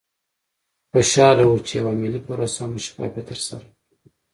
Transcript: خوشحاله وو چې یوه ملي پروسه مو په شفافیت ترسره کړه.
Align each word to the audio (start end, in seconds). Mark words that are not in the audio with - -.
خوشحاله 0.91 1.43
وو 1.47 1.63
چې 1.67 1.73
یوه 1.79 1.93
ملي 2.01 2.19
پروسه 2.25 2.63
مو 2.69 2.77
په 2.79 2.83
شفافیت 2.85 3.25
ترسره 3.29 3.61
کړه. 3.65 3.71